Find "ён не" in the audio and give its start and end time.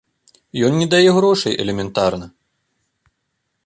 0.69-0.87